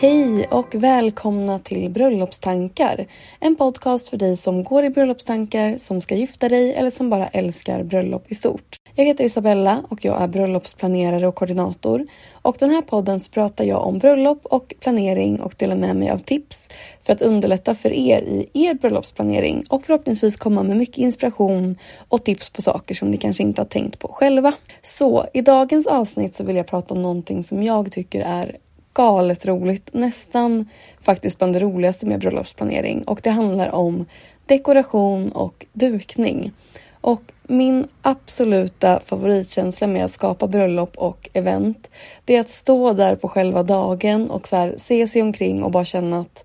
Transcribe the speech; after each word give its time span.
Hej 0.00 0.46
och 0.50 0.74
välkomna 0.74 1.58
till 1.58 1.90
Bröllopstankar. 1.90 3.06
En 3.40 3.56
podcast 3.56 4.08
för 4.08 4.16
dig 4.16 4.36
som 4.36 4.64
går 4.64 4.84
i 4.84 4.90
bröllopstankar, 4.90 5.76
som 5.78 6.00
ska 6.00 6.14
gifta 6.14 6.48
dig 6.48 6.74
eller 6.74 6.90
som 6.90 7.10
bara 7.10 7.26
älskar 7.26 7.82
bröllop 7.82 8.24
i 8.28 8.34
stort. 8.34 8.76
Jag 8.94 9.04
heter 9.04 9.24
Isabella 9.24 9.82
och 9.88 10.04
jag 10.04 10.22
är 10.22 10.28
bröllopsplanerare 10.28 11.26
och 11.26 11.34
koordinator. 11.34 12.06
Och 12.42 12.56
den 12.58 12.70
här 12.70 12.82
podden 12.82 13.20
så 13.20 13.30
pratar 13.30 13.64
jag 13.64 13.86
om 13.86 13.98
bröllop 13.98 14.46
och 14.46 14.74
planering 14.80 15.40
och 15.40 15.54
delar 15.58 15.76
med 15.76 15.96
mig 15.96 16.10
av 16.10 16.18
tips 16.18 16.68
för 17.02 17.12
att 17.12 17.22
underlätta 17.22 17.74
för 17.74 17.92
er 17.92 18.20
i 18.22 18.48
er 18.52 18.74
bröllopsplanering 18.74 19.64
och 19.68 19.84
förhoppningsvis 19.84 20.36
komma 20.36 20.62
med 20.62 20.76
mycket 20.76 20.98
inspiration 20.98 21.78
och 22.08 22.24
tips 22.24 22.50
på 22.50 22.62
saker 22.62 22.94
som 22.94 23.10
ni 23.10 23.16
kanske 23.16 23.42
inte 23.42 23.60
har 23.60 23.66
tänkt 23.66 23.98
på 23.98 24.08
själva. 24.08 24.52
Så 24.82 25.26
i 25.34 25.40
dagens 25.40 25.86
avsnitt 25.86 26.34
så 26.34 26.44
vill 26.44 26.56
jag 26.56 26.66
prata 26.66 26.94
om 26.94 27.02
någonting 27.02 27.42
som 27.42 27.62
jag 27.62 27.92
tycker 27.92 28.20
är 28.20 28.56
galet 28.92 29.46
roligt, 29.46 29.90
nästan 29.92 30.68
faktiskt 31.00 31.38
bland 31.38 31.52
det 31.52 31.58
roligaste 31.58 32.06
med 32.06 32.20
bröllopsplanering 32.20 33.02
och 33.02 33.20
det 33.22 33.30
handlar 33.30 33.68
om 33.68 34.06
dekoration 34.46 35.32
och 35.32 35.66
dukning. 35.72 36.52
Och 37.00 37.22
min 37.42 37.88
absoluta 38.02 39.00
favoritkänsla 39.06 39.86
med 39.86 40.04
att 40.04 40.10
skapa 40.10 40.46
bröllop 40.46 40.96
och 40.96 41.28
event, 41.32 41.90
det 42.24 42.36
är 42.36 42.40
att 42.40 42.48
stå 42.48 42.92
där 42.92 43.16
på 43.16 43.28
själva 43.28 43.62
dagen 43.62 44.30
och 44.30 44.48
så 44.48 44.56
här, 44.56 44.74
se 44.78 45.06
sig 45.06 45.22
omkring 45.22 45.62
och 45.62 45.70
bara 45.70 45.84
känna 45.84 46.20
att 46.20 46.44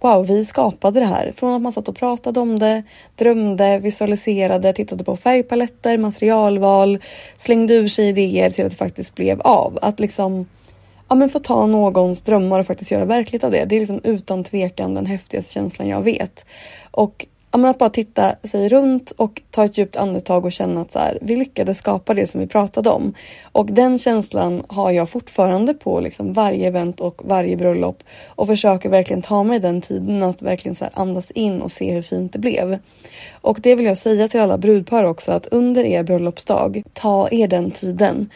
wow, 0.00 0.26
vi 0.26 0.44
skapade 0.44 1.00
det 1.00 1.06
här. 1.06 1.32
Från 1.36 1.54
att 1.54 1.62
man 1.62 1.72
satt 1.72 1.88
och 1.88 1.96
pratade 1.96 2.40
om 2.40 2.58
det, 2.58 2.82
drömde, 3.14 3.78
visualiserade, 3.78 4.72
tittade 4.72 5.04
på 5.04 5.16
färgpaletter, 5.16 5.98
materialval, 5.98 6.98
slängde 7.38 7.74
ur 7.74 7.88
sig 7.88 8.08
idéer 8.08 8.50
till 8.50 8.64
att 8.64 8.70
det 8.70 8.76
faktiskt 8.76 9.14
blev 9.14 9.40
av. 9.40 9.78
Att 9.82 10.00
liksom 10.00 10.46
ja, 11.12 11.16
men 11.16 11.28
få 11.28 11.38
ta 11.38 11.66
någons 11.66 12.22
drömmar 12.22 12.60
och 12.60 12.66
faktiskt 12.66 12.90
göra 12.90 13.04
verklighet 13.04 13.44
av 13.44 13.50
det. 13.50 13.64
Det 13.64 13.76
är 13.76 13.80
liksom 13.80 14.00
utan 14.04 14.44
tvekan 14.44 14.94
den 14.94 15.06
häftigaste 15.06 15.52
känslan 15.52 15.88
jag 15.88 16.02
vet. 16.02 16.46
Och 16.90 17.26
ja, 17.50 17.58
men 17.58 17.70
att 17.70 17.78
bara 17.78 17.90
titta 17.90 18.34
sig 18.42 18.68
runt 18.68 19.10
och 19.10 19.42
ta 19.50 19.64
ett 19.64 19.78
djupt 19.78 19.96
andetag 19.96 20.44
och 20.44 20.52
känna 20.52 20.80
att 20.80 20.90
så 20.90 20.98
här, 20.98 21.18
vi 21.22 21.36
lyckades 21.36 21.78
skapa 21.78 22.14
det 22.14 22.26
som 22.26 22.40
vi 22.40 22.46
pratade 22.46 22.90
om. 22.90 23.14
Och 23.52 23.66
den 23.66 23.98
känslan 23.98 24.62
har 24.68 24.90
jag 24.90 25.10
fortfarande 25.10 25.74
på 25.74 26.00
liksom 26.00 26.32
varje 26.32 26.66
event 26.66 27.00
och 27.00 27.22
varje 27.24 27.56
bröllop 27.56 28.02
och 28.26 28.46
försöker 28.46 28.88
verkligen 28.88 29.22
ta 29.22 29.42
mig 29.42 29.58
den 29.58 29.80
tiden 29.80 30.22
att 30.22 30.42
verkligen 30.42 30.74
så 30.74 30.84
andas 30.92 31.30
in 31.30 31.62
och 31.62 31.72
se 31.72 31.92
hur 31.92 32.02
fint 32.02 32.32
det 32.32 32.38
blev. 32.38 32.78
Och 33.40 33.58
det 33.62 33.74
vill 33.74 33.86
jag 33.86 33.96
säga 33.96 34.28
till 34.28 34.40
alla 34.40 34.58
brudpar 34.58 35.04
också 35.04 35.32
att 35.32 35.46
under 35.46 35.84
er 35.84 36.02
bröllopsdag, 36.02 36.82
ta 36.92 37.28
er 37.30 37.48
den 37.48 37.70
tiden 37.70 38.30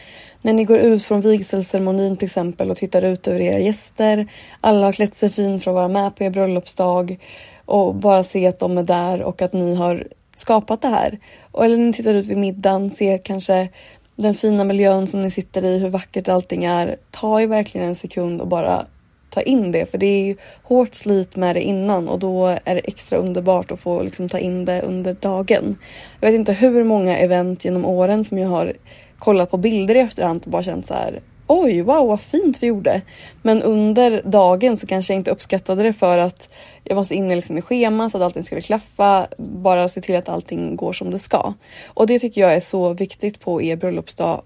när 0.47 0.53
ni 0.53 0.63
går 0.63 0.77
ut 0.79 1.03
från 1.03 1.21
vigselceremonin 1.21 2.17
till 2.17 2.25
exempel 2.25 2.71
och 2.71 2.77
tittar 2.77 3.01
ut 3.01 3.27
över 3.27 3.41
era 3.41 3.59
gäster. 3.59 4.31
Alla 4.61 4.85
har 4.85 4.93
klätt 4.93 5.15
sig 5.15 5.29
fint 5.29 5.63
för 5.63 5.71
att 5.71 5.75
vara 5.75 5.87
med 5.87 6.15
på 6.15 6.23
er 6.23 6.29
bröllopsdag 6.29 7.19
och 7.65 7.95
bara 7.95 8.23
se 8.23 8.47
att 8.47 8.59
de 8.59 8.77
är 8.77 8.83
där 8.83 9.21
och 9.21 9.41
att 9.41 9.53
ni 9.53 9.75
har 9.75 10.07
skapat 10.35 10.81
det 10.81 10.87
här. 10.87 11.19
Och, 11.51 11.65
eller 11.65 11.77
när 11.77 11.85
ni 11.85 11.93
tittar 11.93 12.13
ut 12.13 12.25
vid 12.25 12.37
middagen, 12.37 12.89
ser 12.89 13.17
kanske 13.17 13.69
den 14.15 14.33
fina 14.33 14.63
miljön 14.63 15.07
som 15.07 15.21
ni 15.21 15.31
sitter 15.31 15.65
i, 15.65 15.79
hur 15.79 15.89
vackert 15.89 16.27
allting 16.27 16.63
är. 16.63 16.95
Ta 17.11 17.41
er 17.41 17.47
verkligen 17.47 17.87
en 17.87 17.95
sekund 17.95 18.41
och 18.41 18.47
bara 18.47 18.85
ta 19.29 19.41
in 19.41 19.71
det 19.71 19.91
för 19.91 19.97
det 19.97 20.29
är 20.29 20.35
hårt 20.63 20.95
slit 20.95 21.35
med 21.35 21.55
det 21.55 21.61
innan 21.61 22.09
och 22.09 22.19
då 22.19 22.45
är 22.45 22.75
det 22.75 22.81
extra 22.87 23.17
underbart 23.17 23.71
att 23.71 23.79
få 23.79 24.01
liksom 24.01 24.29
ta 24.29 24.39
in 24.39 24.65
det 24.65 24.81
under 24.81 25.13
dagen. 25.13 25.77
Jag 26.19 26.31
vet 26.31 26.39
inte 26.39 26.53
hur 26.53 26.83
många 26.83 27.17
event 27.17 27.65
genom 27.65 27.85
åren 27.85 28.23
som 28.23 28.37
jag 28.37 28.49
har 28.49 28.73
kollat 29.19 29.51
på 29.51 29.57
bilder 29.57 29.95
i 29.95 29.99
efterhand 29.99 30.41
och 30.45 30.51
bara 30.51 30.63
känt 30.63 30.85
så 30.85 30.93
här 30.93 31.21
oj, 31.47 31.81
wow 31.81 32.07
vad 32.07 32.21
fint 32.21 32.63
vi 32.63 32.67
gjorde. 32.67 33.01
Men 33.41 33.61
under 33.61 34.21
dagen 34.25 34.77
så 34.77 34.87
kanske 34.87 35.13
jag 35.13 35.19
inte 35.19 35.31
uppskattade 35.31 35.83
det 35.83 35.93
för 35.93 36.17
att 36.17 36.49
jag 36.83 36.95
var 36.95 37.03
så 37.03 37.13
inne 37.13 37.35
liksom 37.35 37.57
i 37.57 37.61
schemat, 37.61 38.15
att 38.15 38.21
allting 38.21 38.43
skulle 38.43 38.61
klaffa, 38.61 39.27
bara 39.37 39.87
se 39.87 40.01
till 40.01 40.15
att 40.15 40.29
allting 40.29 40.75
går 40.75 40.93
som 40.93 41.11
det 41.11 41.19
ska. 41.19 41.53
Och 41.87 42.07
det 42.07 42.19
tycker 42.19 42.41
jag 42.41 42.53
är 42.53 42.59
så 42.59 42.93
viktigt 42.93 43.39
på 43.39 43.61
er 43.61 43.75
bröllopsdag 43.75 44.41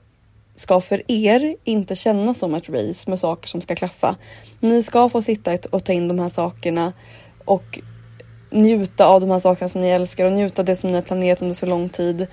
ska 0.56 0.82
för 0.82 1.12
er 1.12 1.56
inte 1.64 1.96
kännas 1.96 2.40
som 2.40 2.56
ett 2.56 2.70
race 2.70 3.10
med 3.10 3.20
saker 3.20 3.48
som 3.48 3.62
ska 3.62 3.76
klaffa. 3.76 4.16
Ni 4.60 4.84
ska 4.84 5.10
få 5.10 5.22
sitta 5.22 5.58
och 5.70 5.84
ta 5.84 5.94
in 5.94 6.08
de 6.08 6.20
här 6.20 6.30
sakerna 6.30 6.94
och 7.46 7.80
njuta 8.52 9.06
av 9.06 9.22
de 9.22 9.30
här 9.30 9.40
sakerna 9.40 9.70
som 9.70 9.82
ni 9.82 9.90
älskar 9.90 10.26
och 10.26 10.34
njuta 10.34 10.62
av 10.62 10.66
det 10.66 10.76
som 10.76 10.92
ni 10.92 10.96
har 10.96 11.02
planerat 11.02 11.42
under 11.42 11.56
så 11.56 11.66
lång 11.66 11.90
tid. 11.90 12.28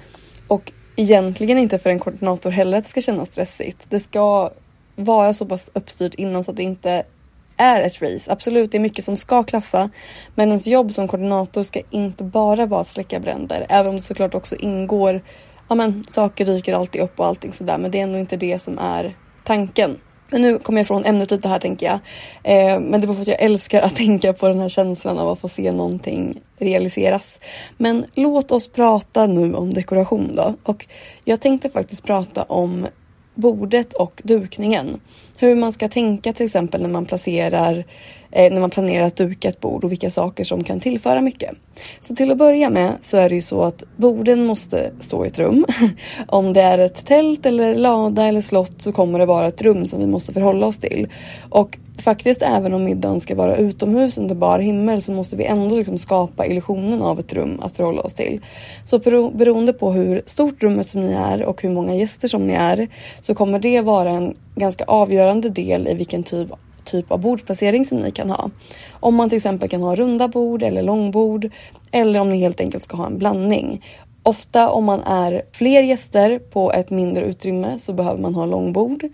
Och 0.48 0.72
egentligen 0.98 1.58
inte 1.58 1.78
för 1.78 1.90
en 1.90 1.98
koordinator 1.98 2.50
heller 2.50 2.78
att 2.78 2.84
det 2.84 2.90
ska 2.90 3.00
kännas 3.00 3.28
stressigt. 3.28 3.86
Det 3.90 4.00
ska 4.00 4.50
vara 4.96 5.34
så 5.34 5.46
pass 5.46 5.70
uppstyrt 5.74 6.14
innan 6.14 6.44
så 6.44 6.50
att 6.50 6.56
det 6.56 6.62
inte 6.62 7.02
är 7.56 7.82
ett 7.82 8.02
race. 8.02 8.32
Absolut, 8.32 8.72
det 8.72 8.78
är 8.78 8.80
mycket 8.80 9.04
som 9.04 9.16
ska 9.16 9.42
klaffa. 9.42 9.90
Men 10.34 10.48
ens 10.48 10.66
jobb 10.66 10.92
som 10.92 11.08
koordinator 11.08 11.62
ska 11.62 11.80
inte 11.90 12.24
bara 12.24 12.66
vara 12.66 12.80
att 12.80 12.88
släcka 12.88 13.20
bränder. 13.20 13.66
Även 13.68 13.90
om 13.90 13.96
det 13.96 14.02
såklart 14.02 14.34
också 14.34 14.56
ingår, 14.56 15.22
ja 15.68 15.74
men 15.74 16.04
saker 16.08 16.46
dyker 16.46 16.74
alltid 16.74 17.00
upp 17.00 17.20
och 17.20 17.26
allting 17.26 17.52
sådär. 17.52 17.78
Men 17.78 17.90
det 17.90 17.98
är 17.98 18.02
ändå 18.02 18.18
inte 18.18 18.36
det 18.36 18.58
som 18.58 18.78
är 18.78 19.16
tanken. 19.44 19.98
Men 20.30 20.42
nu 20.42 20.58
kommer 20.58 20.80
jag 20.80 20.86
från 20.86 21.04
ämnet 21.04 21.30
lite 21.30 21.48
här 21.48 21.58
tänker 21.58 21.86
jag. 21.86 21.98
Eh, 22.42 22.80
men 22.80 23.00
det 23.00 23.04
är 23.04 23.06
bara 23.06 23.14
för 23.14 23.22
att 23.22 23.28
jag 23.28 23.42
älskar 23.42 23.82
att 23.82 23.96
tänka 24.04 24.32
på 24.32 24.48
den 24.48 24.60
här 24.60 24.68
känslan 24.68 25.18
av 25.18 25.28
att 25.28 25.38
få 25.38 25.48
se 25.48 25.72
någonting 25.72 26.40
realiseras. 26.58 27.40
Men 27.76 28.04
låt 28.14 28.50
oss 28.50 28.68
prata 28.68 29.26
nu 29.26 29.54
om 29.54 29.74
dekoration 29.74 30.30
då. 30.34 30.54
Och 30.62 30.86
jag 31.24 31.40
tänkte 31.40 31.70
faktiskt 31.70 32.04
prata 32.04 32.42
om 32.42 32.86
bordet 33.38 33.92
och 33.92 34.22
dukningen. 34.24 35.00
Hur 35.38 35.54
man 35.54 35.72
ska 35.72 35.88
tänka 35.88 36.32
till 36.32 36.46
exempel 36.46 36.82
när 36.82 36.88
man 36.88 37.06
placerar 37.06 37.84
eh, 38.30 38.52
när 38.52 38.60
man 38.60 38.70
planerar 38.70 39.04
att 39.04 39.16
duka 39.16 39.48
ett 39.48 39.60
bord 39.60 39.84
och 39.84 39.92
vilka 39.92 40.10
saker 40.10 40.44
som 40.44 40.64
kan 40.64 40.80
tillföra 40.80 41.20
mycket. 41.20 41.50
Så 42.00 42.14
till 42.14 42.30
att 42.30 42.38
börja 42.38 42.70
med 42.70 42.92
så 43.00 43.16
är 43.16 43.28
det 43.28 43.34
ju 43.34 43.42
så 43.42 43.62
att 43.62 43.84
borden 43.96 44.46
måste 44.46 44.90
stå 45.00 45.24
i 45.24 45.28
ett 45.28 45.38
rum. 45.38 45.66
Om 46.28 46.52
det 46.52 46.62
är 46.62 46.78
ett 46.78 47.06
tält 47.06 47.46
eller 47.46 47.74
lada 47.74 48.26
eller 48.26 48.40
slott 48.40 48.82
så 48.82 48.92
kommer 48.92 49.18
det 49.18 49.26
vara 49.26 49.46
ett 49.46 49.62
rum 49.62 49.84
som 49.84 50.00
vi 50.00 50.06
måste 50.06 50.32
förhålla 50.32 50.66
oss 50.66 50.78
till. 50.78 51.08
Och 51.50 51.78
faktiskt 52.02 52.42
även 52.42 52.74
om 52.74 52.84
middagen 52.84 53.20
ska 53.20 53.34
vara 53.34 53.56
utomhus 53.56 54.18
under 54.18 54.34
bar 54.34 54.58
himmel 54.58 55.02
så 55.02 55.12
måste 55.12 55.36
vi 55.36 55.44
ändå 55.44 55.76
liksom 55.76 55.98
skapa 55.98 56.46
illusionen 56.46 57.02
av 57.02 57.18
ett 57.18 57.32
rum 57.32 57.60
att 57.62 57.76
förhålla 57.76 58.02
oss 58.02 58.14
till. 58.14 58.40
Så 58.84 58.98
beroende 59.34 59.72
på 59.72 59.92
hur 59.92 60.22
stort 60.26 60.62
rummet 60.62 60.88
som 60.88 61.00
ni 61.00 61.12
är 61.12 61.42
och 61.42 61.62
hur 61.62 61.70
många 61.70 61.94
gäster 61.94 62.28
som 62.28 62.46
ni 62.46 62.52
är 62.52 62.88
så 63.20 63.34
kommer 63.34 63.58
det 63.58 63.80
vara 63.80 64.10
en 64.10 64.34
ganska 64.54 64.84
avgörande 64.84 65.48
del 65.48 65.88
i 65.88 65.94
vilken 65.94 66.22
typ 66.22 66.52
typ 66.84 67.12
av 67.12 67.20
bordsplacering 67.20 67.84
som 67.84 67.98
ni 67.98 68.10
kan 68.10 68.30
ha. 68.30 68.50
Om 68.90 69.14
man 69.14 69.28
till 69.28 69.36
exempel 69.36 69.68
kan 69.68 69.82
ha 69.82 69.94
runda 69.94 70.28
bord 70.28 70.62
eller 70.62 70.82
långbord 70.82 71.50
eller 71.92 72.20
om 72.20 72.30
ni 72.30 72.38
helt 72.38 72.60
enkelt 72.60 72.84
ska 72.84 72.96
ha 72.96 73.06
en 73.06 73.18
blandning. 73.18 73.84
Ofta 74.22 74.70
om 74.70 74.84
man 74.84 75.00
är 75.00 75.42
fler 75.52 75.82
gäster 75.82 76.38
på 76.38 76.72
ett 76.72 76.90
mindre 76.90 77.24
utrymme 77.24 77.78
så 77.78 77.92
behöver 77.92 78.20
man 78.20 78.34
ha 78.34 78.46
långbord 78.46 79.04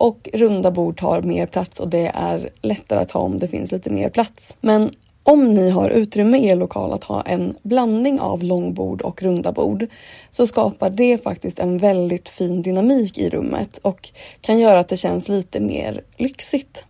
och 0.00 0.28
runda 0.32 0.70
bord 0.70 1.00
tar 1.00 1.22
mer 1.22 1.46
plats 1.46 1.80
och 1.80 1.88
det 1.88 2.12
är 2.14 2.50
lättare 2.62 3.00
att 3.00 3.10
ha 3.10 3.20
om 3.20 3.38
det 3.38 3.48
finns 3.48 3.72
lite 3.72 3.90
mer 3.90 4.10
plats. 4.10 4.56
Men 4.60 4.90
om 5.22 5.54
ni 5.54 5.70
har 5.70 5.90
utrymme 5.90 6.38
i 6.38 6.46
er 6.46 6.56
lokal 6.56 6.92
att 6.92 7.04
ha 7.04 7.22
en 7.22 7.56
blandning 7.62 8.20
av 8.20 8.42
långbord 8.42 9.02
och 9.02 9.22
runda 9.22 9.52
bord 9.52 9.86
så 10.30 10.46
skapar 10.46 10.90
det 10.90 11.22
faktiskt 11.22 11.58
en 11.58 11.78
väldigt 11.78 12.28
fin 12.28 12.62
dynamik 12.62 13.18
i 13.18 13.30
rummet 13.30 13.78
och 13.82 14.08
kan 14.40 14.58
göra 14.58 14.80
att 14.80 14.88
det 14.88 14.96
känns 14.96 15.28
lite 15.28 15.60
mer 15.60 16.00
lyxigt. 16.16 16.84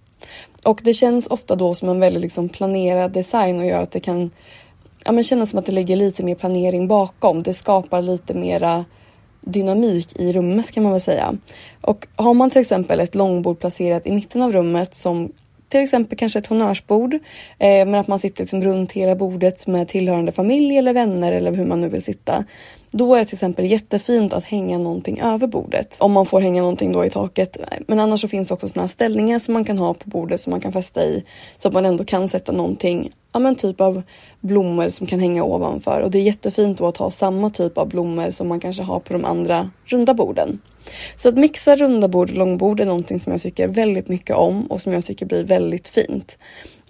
Och 0.64 0.80
det 0.84 0.94
känns 0.94 1.26
ofta 1.26 1.56
då 1.56 1.74
som 1.74 1.88
en 1.88 2.00
väldigt 2.00 2.22
liksom 2.22 2.48
planerad 2.48 3.12
design 3.12 3.58
och 3.58 3.66
gör 3.66 3.82
att 3.82 3.92
det 3.92 4.00
kan 4.00 4.30
ja, 5.04 5.12
men 5.12 5.24
kännas 5.24 5.50
som 5.50 5.58
att 5.58 5.66
det 5.66 5.72
ligger 5.72 5.96
lite 5.96 6.22
mer 6.22 6.34
planering 6.34 6.88
bakom. 6.88 7.42
Det 7.42 7.54
skapar 7.54 8.02
lite 8.02 8.34
mera 8.34 8.84
dynamik 9.40 10.20
i 10.20 10.32
rummet 10.32 10.70
kan 10.70 10.82
man 10.82 10.92
väl 10.92 11.00
säga. 11.00 11.34
Och 11.80 12.06
har 12.16 12.34
man 12.34 12.50
till 12.50 12.60
exempel 12.60 13.00
ett 13.00 13.14
långbord 13.14 13.60
placerat 13.60 14.06
i 14.06 14.12
mitten 14.12 14.42
av 14.42 14.52
rummet 14.52 14.94
som 14.94 15.32
till 15.68 15.80
exempel 15.80 16.18
kanske 16.18 16.38
ett 16.38 16.46
honnörsbord, 16.46 17.14
eh, 17.14 17.86
men 17.86 17.94
att 17.94 18.08
man 18.08 18.18
sitter 18.18 18.42
liksom 18.42 18.64
runt 18.64 18.92
hela 18.92 19.14
bordet 19.14 19.66
med 19.66 19.88
tillhörande 19.88 20.32
familj 20.32 20.76
eller 20.76 20.92
vänner 20.92 21.32
eller 21.32 21.52
hur 21.52 21.64
man 21.64 21.80
nu 21.80 21.88
vill 21.88 22.02
sitta. 22.02 22.44
Då 22.92 23.14
är 23.14 23.18
det 23.18 23.24
till 23.24 23.34
exempel 23.34 23.66
jättefint 23.66 24.32
att 24.32 24.44
hänga 24.44 24.78
någonting 24.78 25.20
över 25.20 25.46
bordet. 25.46 25.96
Om 26.00 26.12
man 26.12 26.26
får 26.26 26.40
hänga 26.40 26.60
någonting 26.60 26.92
då 26.92 27.04
i 27.04 27.10
taket. 27.10 27.58
Men 27.86 28.00
annars 28.00 28.20
så 28.20 28.28
finns 28.28 28.48
det 28.48 28.54
också 28.54 28.68
såna 28.68 28.82
här 28.82 28.88
ställningar 28.88 29.38
som 29.38 29.54
man 29.54 29.64
kan 29.64 29.78
ha 29.78 29.94
på 29.94 30.10
bordet 30.10 30.40
som 30.40 30.50
man 30.50 30.60
kan 30.60 30.72
fästa 30.72 31.04
i. 31.04 31.24
Så 31.58 31.68
att 31.68 31.74
man 31.74 31.86
ändå 31.86 32.04
kan 32.04 32.28
sätta 32.28 32.52
någonting, 32.52 33.10
ja 33.32 33.40
men 33.40 33.56
typ 33.56 33.80
av 33.80 34.02
blommor 34.40 34.88
som 34.88 35.06
kan 35.06 35.20
hänga 35.20 35.44
ovanför. 35.44 36.00
Och 36.00 36.10
det 36.10 36.18
är 36.18 36.22
jättefint 36.22 36.78
då 36.78 36.86
att 36.86 36.96
ha 36.96 37.10
samma 37.10 37.50
typ 37.50 37.78
av 37.78 37.88
blommor 37.88 38.30
som 38.30 38.48
man 38.48 38.60
kanske 38.60 38.82
har 38.82 39.00
på 39.00 39.12
de 39.12 39.24
andra 39.24 39.70
runda 39.84 40.14
borden. 40.14 40.58
Så 41.16 41.28
att 41.28 41.34
mixa 41.34 41.76
runda 41.76 42.08
bord 42.08 42.30
och 42.30 42.36
långbord 42.36 42.80
är 42.80 42.86
någonting 42.86 43.20
som 43.20 43.32
jag 43.32 43.42
tycker 43.42 43.68
väldigt 43.68 44.08
mycket 44.08 44.36
om 44.36 44.66
och 44.66 44.80
som 44.80 44.92
jag 44.92 45.04
tycker 45.04 45.26
blir 45.26 45.44
väldigt 45.44 45.88
fint. 45.88 46.38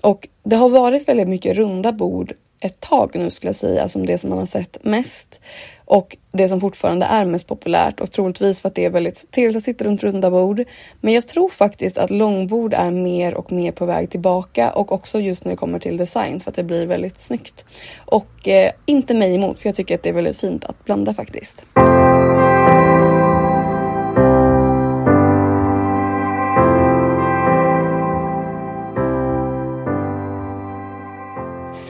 Och 0.00 0.28
det 0.44 0.56
har 0.56 0.68
varit 0.68 1.08
väldigt 1.08 1.28
mycket 1.28 1.56
runda 1.56 1.92
bord 1.92 2.34
ett 2.60 2.80
tag 2.80 3.10
nu 3.14 3.30
skulle 3.30 3.48
jag 3.48 3.56
säga 3.56 3.88
som 3.88 4.06
det 4.06 4.18
som 4.18 4.30
man 4.30 4.38
har 4.38 4.46
sett 4.46 4.84
mest 4.84 5.40
och 5.84 6.16
det 6.32 6.48
som 6.48 6.60
fortfarande 6.60 7.06
är 7.06 7.24
mest 7.24 7.46
populärt 7.46 8.00
och 8.00 8.10
troligtvis 8.10 8.60
för 8.60 8.68
att 8.68 8.74
det 8.74 8.84
är 8.84 8.90
väldigt 8.90 9.30
trevligt 9.30 9.56
att 9.56 9.62
sitta 9.62 9.84
runt 9.84 10.02
runda 10.02 10.30
bord. 10.30 10.64
Men 11.00 11.14
jag 11.14 11.28
tror 11.28 11.48
faktiskt 11.48 11.98
att 11.98 12.10
långbord 12.10 12.74
är 12.74 12.90
mer 12.90 13.34
och 13.34 13.52
mer 13.52 13.72
på 13.72 13.86
väg 13.86 14.10
tillbaka 14.10 14.70
och 14.70 14.92
också 14.92 15.20
just 15.20 15.44
när 15.44 15.52
det 15.52 15.56
kommer 15.56 15.78
till 15.78 15.96
design 15.96 16.40
för 16.40 16.50
att 16.50 16.56
det 16.56 16.64
blir 16.64 16.86
väldigt 16.86 17.18
snyggt. 17.18 17.64
Och 18.06 18.48
eh, 18.48 18.72
inte 18.86 19.14
mig 19.14 19.34
emot 19.34 19.58
för 19.58 19.68
jag 19.68 19.76
tycker 19.76 19.94
att 19.94 20.02
det 20.02 20.08
är 20.08 20.14
väldigt 20.14 20.40
fint 20.40 20.64
att 20.64 20.84
blanda 20.84 21.14
faktiskt. 21.14 21.64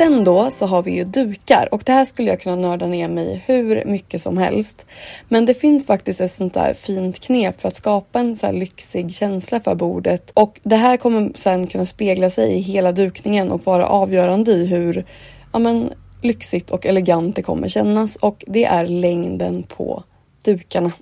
Sen 0.00 0.24
då 0.24 0.50
så 0.50 0.66
har 0.66 0.82
vi 0.82 0.90
ju 0.90 1.04
dukar 1.04 1.68
och 1.74 1.82
det 1.86 1.92
här 1.92 2.04
skulle 2.04 2.30
jag 2.30 2.40
kunna 2.40 2.56
nörda 2.56 2.86
ner 2.86 3.08
mig 3.08 3.32
i 3.32 3.42
hur 3.46 3.84
mycket 3.84 4.22
som 4.22 4.38
helst. 4.38 4.86
Men 5.28 5.46
det 5.46 5.54
finns 5.54 5.86
faktiskt 5.86 6.20
ett 6.20 6.30
sånt 6.30 6.54
där 6.54 6.74
fint 6.74 7.20
knep 7.20 7.60
för 7.60 7.68
att 7.68 7.76
skapa 7.76 8.20
en 8.20 8.36
så 8.36 8.46
här 8.46 8.52
lyxig 8.52 9.14
känsla 9.14 9.60
för 9.60 9.74
bordet 9.74 10.30
och 10.34 10.60
det 10.62 10.76
här 10.76 10.96
kommer 10.96 11.30
sen 11.34 11.66
kunna 11.66 11.86
spegla 11.86 12.30
sig 12.30 12.52
i 12.52 12.60
hela 12.60 12.92
dukningen 12.92 13.52
och 13.52 13.66
vara 13.66 13.86
avgörande 13.86 14.50
i 14.50 14.66
hur 14.66 15.06
ja, 15.52 15.58
men, 15.58 15.92
lyxigt 16.22 16.70
och 16.70 16.86
elegant 16.86 17.36
det 17.36 17.42
kommer 17.42 17.68
kännas 17.68 18.16
och 18.16 18.44
det 18.46 18.64
är 18.64 18.86
längden 18.86 19.62
på 19.62 20.04
dukarna. 20.42 20.92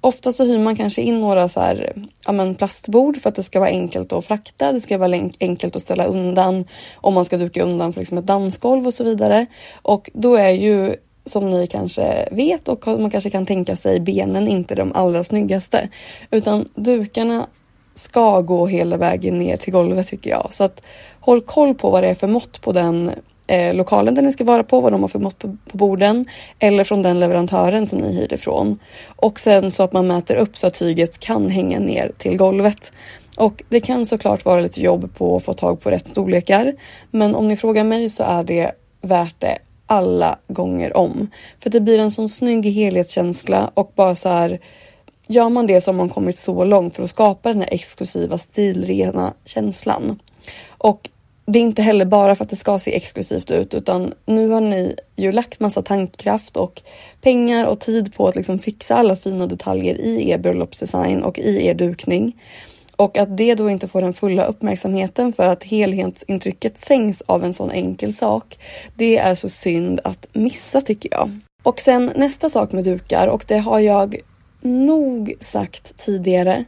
Ofta 0.00 0.32
så 0.32 0.44
hyr 0.44 0.58
man 0.58 0.76
kanske 0.76 1.02
in 1.02 1.20
några 1.20 1.48
så 1.48 1.60
här, 1.60 1.92
ja 2.26 2.32
men 2.32 2.54
plastbord 2.54 3.20
för 3.20 3.28
att 3.28 3.34
det 3.34 3.42
ska 3.42 3.60
vara 3.60 3.70
enkelt 3.70 4.12
att 4.12 4.24
frakta. 4.24 4.72
Det 4.72 4.80
ska 4.80 4.98
vara 4.98 5.30
enkelt 5.40 5.76
att 5.76 5.82
ställa 5.82 6.04
undan 6.04 6.64
om 6.96 7.14
man 7.14 7.24
ska 7.24 7.36
duka 7.36 7.62
undan 7.62 7.92
för 7.92 8.00
liksom 8.00 8.18
ett 8.18 8.26
dansgolv 8.26 8.86
och 8.86 8.94
så 8.94 9.04
vidare. 9.04 9.46
Och 9.82 10.10
då 10.14 10.34
är 10.34 10.50
ju 10.50 10.96
som 11.24 11.50
ni 11.50 11.66
kanske 11.66 12.28
vet 12.32 12.68
och 12.68 12.86
man 12.86 13.10
kanske 13.10 13.30
kan 13.30 13.46
tänka 13.46 13.76
sig 13.76 14.00
benen 14.00 14.48
inte 14.48 14.74
de 14.74 14.92
allra 14.92 15.24
snyggaste 15.24 15.88
utan 16.30 16.68
dukarna 16.74 17.46
ska 17.94 18.40
gå 18.40 18.66
hela 18.66 18.96
vägen 18.96 19.38
ner 19.38 19.56
till 19.56 19.72
golvet 19.72 20.06
tycker 20.06 20.30
jag. 20.30 20.48
Så 20.50 20.64
att 20.64 20.82
håll 21.20 21.40
koll 21.40 21.74
på 21.74 21.90
vad 21.90 22.02
det 22.02 22.08
är 22.08 22.14
för 22.14 22.26
mått 22.26 22.60
på 22.60 22.72
den 22.72 23.10
eh, 23.46 23.74
lokalen 23.74 24.14
där 24.14 24.22
ni 24.22 24.32
ska 24.32 24.44
vara 24.44 24.62
på, 24.62 24.80
vad 24.80 24.92
de 24.92 25.00
har 25.00 25.08
för 25.08 25.18
mått 25.18 25.38
på, 25.38 25.56
på, 25.70 25.76
borden 25.76 26.24
eller 26.58 26.84
från 26.84 27.02
den 27.02 27.20
leverantören 27.20 27.86
som 27.86 27.98
ni 27.98 28.14
hyr 28.14 28.32
ifrån. 28.32 28.78
Och 29.16 29.40
sen 29.40 29.72
så 29.72 29.82
att 29.82 29.92
man 29.92 30.06
mäter 30.06 30.36
upp 30.36 30.58
så 30.58 30.66
att 30.66 30.74
tyget 30.74 31.18
kan 31.18 31.50
hänga 31.50 31.78
ner 31.78 32.12
till 32.18 32.36
golvet. 32.36 32.92
Och 33.36 33.62
det 33.68 33.80
kan 33.80 34.06
såklart 34.06 34.44
vara 34.44 34.60
lite 34.60 34.82
jobb 34.82 35.14
på 35.18 35.36
att 35.36 35.44
få 35.44 35.52
tag 35.52 35.80
på 35.80 35.90
rätt 35.90 36.06
storlekar. 36.06 36.74
Men 37.10 37.34
om 37.34 37.48
ni 37.48 37.56
frågar 37.56 37.84
mig 37.84 38.10
så 38.10 38.22
är 38.22 38.44
det 38.44 38.72
värt 39.00 39.34
det 39.38 39.58
alla 39.86 40.38
gånger 40.48 40.96
om. 40.96 41.30
För 41.62 41.70
det 41.70 41.80
blir 41.80 41.98
en 41.98 42.10
sån 42.10 42.28
snygg 42.28 42.66
helhetskänsla 42.66 43.70
och 43.74 43.92
bara 43.94 44.14
så 44.14 44.28
här 44.28 44.60
gör 45.26 45.48
man 45.48 45.66
det 45.66 45.80
så 45.80 45.90
har 45.90 45.96
man 45.96 46.08
kommit 46.08 46.38
så 46.38 46.64
långt 46.64 46.96
för 46.96 47.02
att 47.02 47.10
skapa 47.10 47.48
den 47.48 47.60
här 47.60 47.68
exklusiva 47.72 48.38
stilrena 48.38 49.34
känslan. 49.44 50.20
Och 50.68 51.08
det 51.46 51.58
är 51.58 51.62
inte 51.62 51.82
heller 51.82 52.04
bara 52.04 52.34
för 52.34 52.44
att 52.44 52.50
det 52.50 52.56
ska 52.56 52.78
se 52.78 52.96
exklusivt 52.96 53.50
ut 53.50 53.74
utan 53.74 54.14
nu 54.26 54.48
har 54.48 54.60
ni 54.60 54.96
ju 55.16 55.32
lagt 55.32 55.60
massa 55.60 55.82
tankkraft 55.82 56.56
och 56.56 56.82
pengar 57.20 57.66
och 57.66 57.80
tid 57.80 58.14
på 58.14 58.28
att 58.28 58.36
liksom 58.36 58.58
fixa 58.58 58.96
alla 58.96 59.16
fina 59.16 59.46
detaljer 59.46 60.00
i 60.00 60.30
er 60.30 60.38
bröllopsdesign 60.38 61.22
och 61.22 61.38
i 61.38 61.66
er 61.66 61.74
dukning. 61.74 62.42
Och 62.96 63.18
att 63.18 63.36
det 63.36 63.54
då 63.54 63.70
inte 63.70 63.88
får 63.88 64.00
den 64.00 64.14
fulla 64.14 64.44
uppmärksamheten 64.44 65.32
för 65.32 65.48
att 65.48 65.64
helhetsintrycket 65.64 66.78
sänks 66.78 67.22
av 67.26 67.44
en 67.44 67.54
sån 67.54 67.70
enkel 67.70 68.14
sak. 68.14 68.58
Det 68.94 69.18
är 69.18 69.34
så 69.34 69.48
synd 69.48 70.00
att 70.04 70.28
missa 70.32 70.80
tycker 70.80 71.08
jag. 71.12 71.30
Och 71.62 71.80
sen 71.80 72.12
nästa 72.16 72.50
sak 72.50 72.72
med 72.72 72.84
dukar 72.84 73.28
och 73.28 73.44
det 73.48 73.58
har 73.58 73.80
jag 73.80 74.16
nog 74.60 75.34
sagt 75.40 75.96
tidigare. 75.96 76.64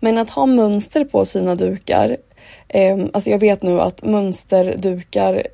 Men 0.00 0.18
att 0.18 0.30
ha 0.30 0.46
mönster 0.46 1.04
på 1.04 1.24
sina 1.24 1.54
dukar 1.54 2.16
Eh, 2.72 2.98
alltså 3.12 3.30
jag 3.30 3.38
vet 3.38 3.62
nu 3.62 3.80
att 3.80 4.04
mönsterdukar 4.04 5.46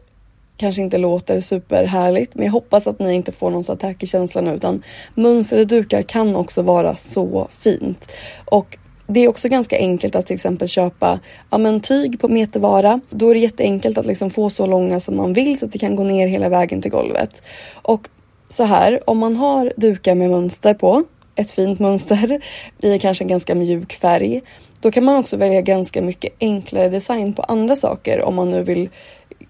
kanske 0.56 0.82
inte 0.82 0.98
låter 0.98 1.40
superhärligt 1.40 2.34
men 2.34 2.44
jag 2.44 2.52
hoppas 2.52 2.86
att 2.86 2.98
ni 2.98 3.14
inte 3.14 3.32
får 3.32 3.50
någon 3.50 3.64
så 3.64 3.76
tacky 3.76 4.06
känsla 4.06 4.40
nu 4.40 4.54
utan 4.54 4.82
mönstrade 5.14 5.64
dukar 5.64 6.02
kan 6.02 6.36
också 6.36 6.62
vara 6.62 6.96
så 6.96 7.48
fint. 7.58 8.12
Och 8.44 8.78
det 9.06 9.20
är 9.20 9.28
också 9.28 9.48
ganska 9.48 9.76
enkelt 9.76 10.16
att 10.16 10.26
till 10.26 10.34
exempel 10.34 10.68
köpa 10.68 11.20
ja, 11.50 11.58
men 11.58 11.80
tyg 11.80 12.20
på 12.20 12.28
metervara. 12.28 13.00
Då 13.10 13.30
är 13.30 13.34
det 13.34 13.40
jätteenkelt 13.40 13.98
att 13.98 14.06
liksom 14.06 14.30
få 14.30 14.50
så 14.50 14.66
långa 14.66 15.00
som 15.00 15.16
man 15.16 15.32
vill 15.32 15.58
så 15.58 15.66
att 15.66 15.72
det 15.72 15.78
kan 15.78 15.96
gå 15.96 16.04
ner 16.04 16.26
hela 16.26 16.48
vägen 16.48 16.82
till 16.82 16.90
golvet. 16.90 17.42
Och 17.72 18.08
så 18.48 18.64
här, 18.64 19.10
om 19.10 19.18
man 19.18 19.36
har 19.36 19.72
dukar 19.76 20.14
med 20.14 20.30
mönster 20.30 20.74
på, 20.74 21.04
ett 21.34 21.50
fint 21.50 21.78
mönster 21.78 22.40
i 22.82 22.98
kanske 22.98 23.24
en 23.24 23.28
ganska 23.28 23.54
mjuk 23.54 23.92
färg 23.92 24.42
då 24.80 24.90
kan 24.90 25.04
man 25.04 25.16
också 25.16 25.36
välja 25.36 25.60
ganska 25.60 26.02
mycket 26.02 26.32
enklare 26.40 26.88
design 26.88 27.32
på 27.32 27.42
andra 27.42 27.76
saker 27.76 28.22
om 28.22 28.34
man 28.34 28.50
nu 28.50 28.62
vill 28.62 28.88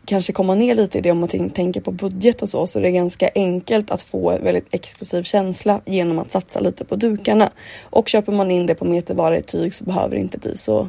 kanske 0.04 0.32
komma 0.32 0.54
ner 0.54 0.74
lite 0.74 0.98
i 0.98 1.00
det 1.00 1.10
om 1.10 1.18
man 1.18 1.50
tänker 1.50 1.80
på 1.80 1.90
budget 1.90 2.42
och 2.42 2.48
så. 2.48 2.66
Så 2.66 2.80
det 2.80 2.88
är 2.88 2.92
ganska 2.92 3.30
enkelt 3.34 3.90
att 3.90 4.02
få 4.02 4.30
en 4.30 4.44
väldigt 4.44 4.66
exklusiv 4.70 5.22
känsla 5.22 5.80
genom 5.84 6.18
att 6.18 6.30
satsa 6.30 6.60
lite 6.60 6.84
på 6.84 6.96
dukarna. 6.96 7.50
Och 7.82 8.08
köper 8.08 8.32
man 8.32 8.50
in 8.50 8.66
det 8.66 8.74
på 8.74 8.84
metervara 8.84 9.38
i 9.38 9.42
tyg 9.42 9.74
så 9.74 9.84
behöver 9.84 10.10
det 10.10 10.20
inte 10.20 10.38
bli 10.38 10.56
så 10.56 10.88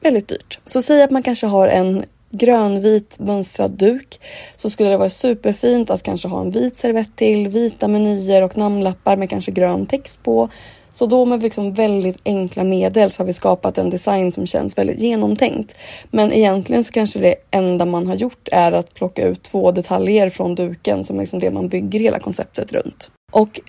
väldigt 0.00 0.28
dyrt. 0.28 0.60
Så 0.66 0.82
säg 0.82 1.02
att 1.02 1.10
man 1.10 1.22
kanske 1.22 1.46
har 1.46 1.68
en 1.68 2.04
grönvit 2.30 3.18
mönstrad 3.18 3.70
duk 3.70 4.20
så 4.56 4.70
skulle 4.70 4.90
det 4.90 4.96
vara 4.96 5.10
superfint 5.10 5.90
att 5.90 6.02
kanske 6.02 6.28
ha 6.28 6.40
en 6.40 6.50
vit 6.50 6.76
servett 6.76 7.16
till, 7.16 7.48
vita 7.48 7.88
menyer 7.88 8.42
och 8.42 8.56
namnlappar 8.56 9.16
med 9.16 9.30
kanske 9.30 9.52
grön 9.52 9.86
text 9.86 10.22
på 10.22 10.48
så 10.92 11.06
då 11.06 11.24
med 11.24 11.42
liksom 11.42 11.74
väldigt 11.74 12.18
enkla 12.24 12.64
medel 12.64 13.10
så 13.10 13.22
har 13.22 13.26
vi 13.26 13.32
skapat 13.32 13.78
en 13.78 13.90
design 13.90 14.32
som 14.32 14.46
känns 14.46 14.78
väldigt 14.78 14.98
genomtänkt. 14.98 15.78
Men 16.10 16.32
egentligen 16.32 16.84
så 16.84 16.92
kanske 16.92 17.20
det 17.20 17.34
enda 17.50 17.86
man 17.86 18.06
har 18.06 18.14
gjort 18.14 18.48
är 18.52 18.72
att 18.72 18.94
plocka 18.94 19.26
ut 19.26 19.42
två 19.42 19.72
detaljer 19.72 20.30
från 20.30 20.54
duken 20.54 21.04
som 21.04 21.16
är 21.16 21.20
liksom 21.20 21.38
det 21.38 21.50
man 21.50 21.68
bygger 21.68 22.00
hela 22.00 22.18
konceptet 22.18 22.72
runt. 22.72 23.10
Och 23.32 23.60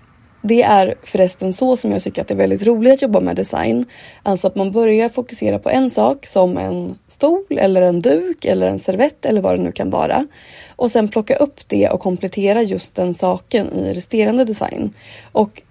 det 0.43 0.61
är 0.61 0.95
förresten 1.03 1.53
så 1.53 1.77
som 1.77 1.91
jag 1.91 2.01
tycker 2.01 2.21
att 2.21 2.27
det 2.27 2.33
är 2.33 2.37
väldigt 2.37 2.67
roligt 2.67 2.93
att 2.93 3.01
jobba 3.01 3.19
med 3.19 3.35
design. 3.35 3.85
Alltså 4.23 4.47
att 4.47 4.55
man 4.55 4.71
börjar 4.71 5.09
fokusera 5.09 5.59
på 5.59 5.69
en 5.69 5.89
sak 5.89 6.25
som 6.25 6.57
en 6.57 6.97
stol 7.07 7.45
eller 7.49 7.81
en 7.81 7.99
duk 7.99 8.45
eller 8.45 8.67
en 8.67 8.79
servett 8.79 9.25
eller 9.25 9.41
vad 9.41 9.59
det 9.59 9.63
nu 9.63 9.71
kan 9.71 9.89
vara. 9.89 10.27
Och 10.75 10.91
sen 10.91 11.07
plocka 11.07 11.35
upp 11.35 11.59
det 11.67 11.89
och 11.89 11.99
komplettera 11.99 12.61
just 12.61 12.95
den 12.95 13.13
saken 13.13 13.73
i 13.73 13.93
resterande 13.93 14.45
design. 14.45 14.93
Och 15.31 15.61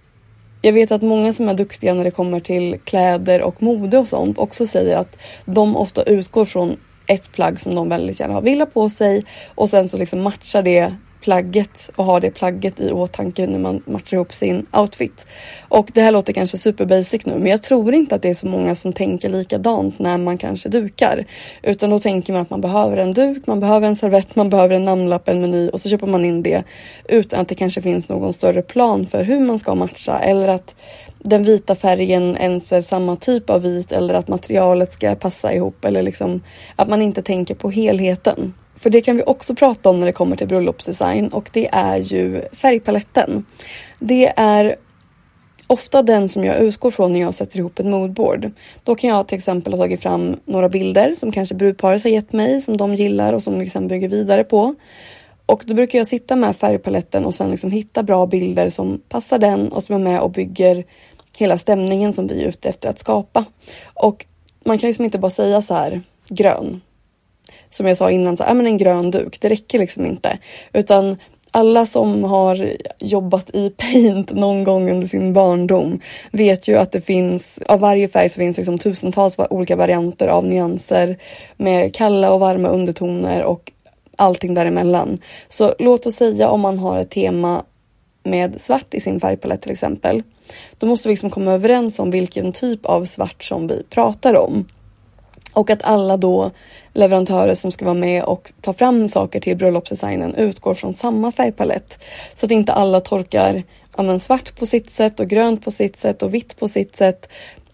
jag 0.63 0.73
vet 0.73 0.93
att 0.93 1.03
många 1.03 1.33
som 1.33 1.49
är 1.49 1.55
duktiga 1.55 1.95
när 1.95 2.05
det 2.05 2.11
kommer 2.11 2.41
till 2.41 2.79
kläder 2.85 3.43
och 3.43 3.63
mode 3.63 3.99
och 3.99 4.09
sånt 4.09 4.39
också 4.39 4.67
säger 4.67 4.97
att 4.97 5.19
de 5.45 5.77
ofta 5.77 6.03
utgår 6.03 6.45
från 6.45 6.77
ett 7.07 7.33
plagg 7.33 7.61
som 7.61 7.75
de 7.75 7.89
väldigt 7.89 8.21
gärna 8.21 8.41
vill 8.41 8.61
ha 8.61 8.67
på 8.67 8.89
sig 8.91 9.25
och 9.55 9.71
sen 9.71 9.89
så 9.89 9.97
liksom 9.97 10.23
matchar 10.23 10.63
det 10.63 10.95
plagget 11.21 11.91
och 11.97 12.05
ha 12.05 12.21
det 12.21 12.31
plagget 12.31 12.81
i 12.81 12.93
åtanke 12.93 13.47
när 13.47 13.59
man 13.59 13.83
matchar 13.87 14.17
ihop 14.17 14.33
sin 14.33 14.67
outfit. 14.73 15.27
Och 15.69 15.91
det 15.95 16.01
här 16.01 16.13
låter 16.13 16.33
kanske 16.33 16.59
super 16.59 16.85
basic 16.85 17.27
nu 17.27 17.39
men 17.39 17.47
jag 17.47 17.63
tror 17.63 17.95
inte 17.95 18.15
att 18.15 18.23
det 18.23 18.29
är 18.29 18.35
så 18.35 18.47
många 18.47 18.75
som 18.75 18.93
tänker 18.93 19.29
likadant 19.29 19.99
när 19.99 20.19
man 20.19 20.39
kanske 20.39 20.69
dukar. 20.69 21.25
Utan 21.63 21.91
då 21.91 21.99
tänker 21.99 22.33
man 22.33 22.43
att 22.43 22.51
man 22.51 22.61
behöver 22.61 22.97
en 22.97 23.13
duk, 23.13 23.47
man 23.47 23.61
behöver 23.61 23.89
en 23.89 23.97
servett, 23.97 24.37
man 24.37 24.51
behöver 24.51 24.75
en 24.75 24.85
namnlapp, 24.85 25.29
en 25.29 25.41
meny 25.41 25.69
och 25.69 25.81
så 25.81 25.89
köper 25.89 26.07
man 26.07 26.25
in 26.25 26.43
det 26.43 26.63
utan 27.09 27.41
att 27.41 27.49
det 27.49 27.55
kanske 27.55 27.83
finns 27.83 28.09
någon 28.09 28.33
större 28.33 28.63
plan 28.63 29.07
för 29.07 29.25
hur 29.25 29.41
man 29.41 29.59
ska 29.59 29.75
matcha 29.75 30.19
eller 30.19 30.49
att 30.49 30.75
den 31.19 31.45
vita 31.45 31.75
färgen 31.75 32.37
ens 32.37 32.73
är 32.73 32.81
samma 32.81 33.17
typ 33.17 33.51
av 33.51 33.63
vit 33.63 33.93
eller 33.93 34.15
att 34.15 34.29
materialet 34.29 34.93
ska 34.93 35.15
passa 35.15 35.55
ihop 35.55 35.85
eller 35.85 36.03
liksom 36.03 36.43
att 36.77 36.89
man 36.89 37.03
inte 37.03 37.23
tänker 37.23 37.55
på 37.55 37.71
helheten. 37.71 38.55
För 38.81 38.91
det 38.91 39.01
kan 39.01 39.17
vi 39.17 39.23
också 39.27 39.55
prata 39.55 39.91
om 39.91 39.99
när 39.99 40.07
det 40.07 40.13
kommer 40.13 40.37
till 40.37 40.49
bröllopsdesign 40.49 41.29
och 41.29 41.51
det 41.53 41.69
är 41.73 41.97
ju 41.97 42.43
färgpaletten. 42.53 43.45
Det 43.99 44.33
är 44.37 44.77
ofta 45.67 46.03
den 46.03 46.29
som 46.29 46.45
jag 46.45 46.59
utgår 46.59 46.91
från 46.91 47.13
när 47.13 47.21
jag 47.21 47.35
sätter 47.35 47.59
ihop 47.59 47.79
ett 47.79 47.87
moodboard. 47.87 48.51
Då 48.85 48.95
kan 48.95 49.11
jag 49.11 49.29
till 49.29 49.39
exempel 49.39 49.73
ha 49.73 49.79
tagit 49.79 50.03
fram 50.03 50.37
några 50.45 50.69
bilder 50.69 51.15
som 51.15 51.33
kanske 51.33 51.55
brudparet 51.55 52.03
har 52.03 52.11
gett 52.11 52.33
mig 52.33 52.61
som 52.61 52.77
de 52.77 52.95
gillar 52.95 53.33
och 53.33 53.43
som 53.43 53.59
vi 53.59 53.69
sen 53.69 53.89
bygger 53.89 54.09
vidare 54.09 54.45
på. 54.45 54.75
Och 55.47 55.63
då 55.67 55.75
brukar 55.75 55.99
jag 55.99 56.07
sitta 56.07 56.37
med 56.37 56.57
färgpaletten 56.57 57.25
och 57.25 57.35
sen 57.35 57.51
liksom 57.51 57.71
hitta 57.71 58.03
bra 58.03 58.27
bilder 58.27 58.71
som 58.71 59.01
passar 59.09 59.39
den 59.39 59.69
och 59.69 59.85
som 59.85 59.95
är 59.95 59.99
med 59.99 60.21
och 60.21 60.31
bygger 60.31 60.85
hela 61.37 61.59
stämningen 61.59 62.13
som 62.13 62.27
vi 62.27 62.43
är 62.43 62.49
ute 62.49 62.69
efter 62.69 62.89
att 62.89 62.99
skapa. 62.99 63.45
Och 63.95 64.27
man 64.65 64.79
kan 64.79 64.89
liksom 64.89 65.05
inte 65.05 65.19
bara 65.19 65.31
säga 65.31 65.63
så 65.63 65.75
här 65.75 66.03
grön 66.29 66.81
som 67.71 67.87
jag 67.87 67.97
sa 67.97 68.11
innan, 68.11 68.37
så, 68.37 68.43
här, 68.43 68.51
ah, 68.51 68.55
men 68.55 68.67
en 68.67 68.79
grön 68.79 69.11
duk, 69.11 69.41
det 69.41 69.49
räcker 69.49 69.79
liksom 69.79 70.07
inte. 70.07 70.39
Utan 70.73 71.17
alla 71.51 71.87
som 71.87 72.25
har 72.25 72.77
jobbat 72.99 73.51
i 73.55 73.71
paint 73.71 74.33
någon 74.33 74.65
gång 74.65 74.91
under 74.91 75.07
sin 75.07 75.33
barndom 75.33 76.01
vet 76.31 76.69
ju 76.69 76.77
att 76.77 76.93
det 76.93 77.01
finns, 77.01 77.61
av 77.67 77.81
varje 77.81 78.09
färg 78.09 78.29
så 78.29 78.39
finns 78.39 78.57
liksom 78.57 78.79
tusentals 78.79 79.37
olika 79.51 79.77
varianter 79.77 80.27
av 80.27 80.45
nyanser 80.45 81.19
med 81.57 81.95
kalla 81.95 82.33
och 82.33 82.41
varma 82.41 82.69
undertoner 82.69 83.43
och 83.43 83.73
allting 84.17 84.55
däremellan. 84.55 85.19
Så 85.49 85.75
låt 85.79 86.07
oss 86.07 86.15
säga 86.17 86.49
om 86.49 86.61
man 86.61 86.79
har 86.79 86.99
ett 86.99 87.11
tema 87.11 87.65
med 88.23 88.61
svart 88.61 88.95
i 88.95 89.01
sin 89.01 89.21
färgpalett 89.21 89.63
till 89.63 89.73
exempel. 89.73 90.23
Då 90.79 90.87
måste 90.87 91.09
vi 91.09 91.13
liksom 91.13 91.31
komma 91.31 91.53
överens 91.53 91.99
om 91.99 92.11
vilken 92.11 92.53
typ 92.53 92.87
av 92.87 93.05
svart 93.05 93.45
som 93.45 93.67
vi 93.67 93.83
pratar 93.83 94.37
om. 94.37 94.65
Och 95.53 95.71
att 95.71 95.83
alla 95.83 96.17
då 96.17 96.51
leverantörer 96.93 97.55
som 97.55 97.73
ska 97.73 97.85
vara 97.85 97.95
med 97.95 98.25
och 98.25 98.53
ta 98.61 98.73
fram 98.73 99.09
saker 99.09 99.41
till 99.41 99.57
bröllopsdesignen 99.57 100.35
utgår 100.35 100.75
från 100.75 100.93
samma 100.93 101.33
färgpalett. 101.33 102.05
Så 102.35 102.47
att 102.47 102.53
inte 102.53 102.73
alla 102.73 103.01
torkar 103.01 103.63
ja, 103.97 104.19
svart 104.19 104.59
på 104.59 104.67
sitt 104.67 104.91
sätt 104.91 105.21
och 105.21 105.29
grönt 105.29 105.65
på 105.65 105.71
sitt 105.71 105.97
sätt 105.97 106.23
och 106.23 106.35
vitt 106.35 106.59
på 106.59 106.69
sitt 106.69 106.97
sätt. 106.97 107.29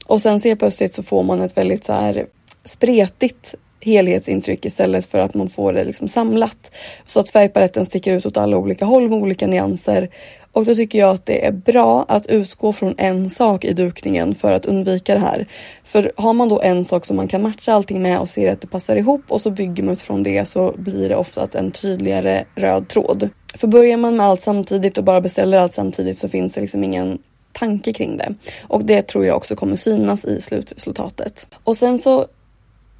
Och 0.07 0.23
sen 0.23 0.41
ser 0.41 0.57
plötsligt 0.57 0.95
så 0.95 1.03
får 1.03 1.23
man 1.23 1.41
ett 1.41 1.57
väldigt 1.57 1.85
så 1.85 1.93
här 1.93 2.27
spretigt 2.65 3.55
helhetsintryck 3.87 4.65
istället 4.65 5.07
för 5.07 5.19
att 5.19 5.35
man 5.35 5.51
får 5.51 5.73
det 5.73 5.85
liksom 5.85 6.09
samlat. 6.09 6.77
Så 7.07 7.21
att 7.21 7.31
färgpaletten 7.31 7.87
sticker 7.87 8.13
ut 8.13 8.27
åt 8.27 8.37
alla 8.37 8.57
olika 8.57 8.85
håll 8.85 9.09
med 9.09 9.19
olika 9.19 9.47
nyanser 9.47 10.09
och 10.57 10.65
då 10.65 10.75
tycker 10.75 10.99
jag 10.99 11.11
att 11.11 11.27
det 11.27 11.47
är 11.47 11.53
bra 11.53 12.05
att 12.09 12.27
utgå 12.27 12.73
från 12.73 12.95
en 12.99 13.31
sak 13.31 13.65
i 13.65 13.73
dukningen 13.73 14.35
för 14.35 14.53
att 14.53 14.67
undvika 14.67 15.15
det 15.15 15.21
här. 15.21 15.47
För 15.85 16.13
har 16.17 16.33
man 16.33 16.49
då 16.49 16.61
en 16.61 16.85
sak 16.85 17.05
som 17.05 17.17
man 17.17 17.29
kan 17.29 17.43
matcha 17.43 17.73
allting 17.73 18.03
med 18.03 18.21
och 18.21 18.29
ser 18.29 18.53
att 18.53 18.61
det 18.61 18.67
passar 18.67 18.97
ihop 18.97 19.23
och 19.29 19.41
så 19.41 19.51
bygger 19.51 19.83
man 19.83 19.93
utifrån 19.93 20.23
det 20.23 20.49
så 20.49 20.75
blir 20.77 21.09
det 21.09 21.17
ofta 21.17 21.49
en 21.53 21.71
tydligare 21.71 22.45
röd 22.55 22.89
tråd. 22.89 23.29
För 23.55 23.69
börjar 23.69 23.97
man 23.97 24.17
med 24.17 24.27
allt 24.27 24.43
samtidigt 24.43 24.99
och 24.99 25.05
bara 25.05 25.21
beställer 25.21 25.59
allt 25.59 25.75
samtidigt 25.75 26.19
så 26.19 26.29
finns 26.29 26.53
det 26.53 26.61
liksom 26.61 26.85
ingen 26.85 27.19
tanke 27.53 27.93
kring 27.93 28.17
det. 28.17 28.35
Och 28.63 28.85
det 28.85 29.03
tror 29.03 29.27
jag 29.27 29.37
också 29.37 29.57
kommer 29.57 29.77
synas 29.77 30.25
i 30.25 30.41
slutresultatet. 30.41 31.47
Och 31.65 31.77
sen 31.77 31.99
så 31.99 32.27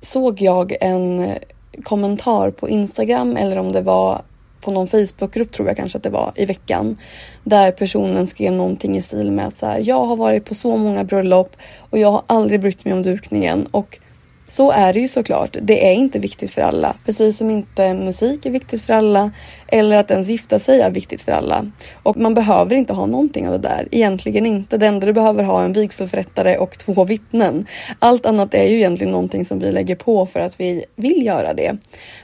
såg 0.01 0.41
jag 0.41 0.77
en 0.81 1.21
eh, 1.21 1.37
kommentar 1.83 2.51
på 2.51 2.69
Instagram 2.69 3.37
eller 3.37 3.59
om 3.59 3.73
det 3.73 3.81
var 3.81 4.23
på 4.61 4.71
någon 4.71 4.89
Facebookgrupp 4.89 5.53
tror 5.53 5.69
jag 5.69 5.77
kanske 5.77 5.99
att 5.99 6.05
det 6.05 6.11
var 6.11 6.33
i 6.37 6.47
veckan. 6.47 6.99
Där 7.45 7.73
personen 7.73 8.27
skrev 8.27 8.53
någonting 8.53 8.97
i 8.97 9.03
stil 9.03 9.31
med 9.31 9.47
att 9.47 9.57
så 9.57 9.67
här, 9.67 9.83
jag 9.85 10.05
har 10.05 10.17
varit 10.17 10.45
på 10.45 10.55
så 10.55 10.77
många 10.77 11.05
bröllop 11.05 11.57
och 11.91 11.99
jag 11.99 12.11
har 12.11 12.23
aldrig 12.27 12.61
brytt 12.61 12.85
mig 12.85 12.95
om 12.95 13.03
dukningen. 13.03 13.67
Och 13.71 13.99
så 14.47 14.71
är 14.71 14.93
det 14.93 15.01
ju 15.01 15.09
såklart. 15.09 15.57
Det 15.63 15.89
är 15.89 15.93
inte 15.93 16.19
viktigt 16.19 16.51
för 16.51 16.63
alla. 16.63 16.97
Precis 17.05 17.37
som 17.37 17.51
inte 17.51 17.95
musik 17.95 18.47
är 18.47 18.51
viktigt 18.51 18.83
för 18.83 18.95
alla 18.95 19.31
eller 19.69 19.97
att 19.97 20.11
ens 20.11 20.29
gifta 20.29 20.59
sig 20.59 20.81
är 20.81 20.91
viktigt 20.91 21.23
för 21.23 21.33
alla. 21.33 21.71
Och 22.03 22.17
man 22.17 22.35
behöver 22.35 22.77
inte 22.77 22.93
ha 22.93 23.07
någonting 23.07 23.49
av 23.49 23.53
det 23.53 23.69
där. 23.69 23.89
Egentligen 23.91 24.47
inte. 24.47 24.77
Det 24.77 24.87
enda 24.87 25.07
du 25.07 25.13
behöver 25.13 25.45
ha 25.45 25.61
är 25.61 25.65
en 25.65 25.73
vigselförrättare 25.73 26.57
och 26.57 26.79
två 26.79 27.05
vittnen. 27.05 27.67
Allt 27.99 28.27
annat 28.27 28.55
är 28.55 28.65
ju 28.65 28.77
egentligen 28.77 29.13
någonting 29.13 29.45
som 29.45 29.59
vi 29.59 29.73
lägger 29.73 29.97
på 29.97 30.27
för 30.27 30.41
att 30.41 30.61
vi 30.61 30.85
vill 30.97 31.27
göra 31.27 31.55
det. 31.55 31.77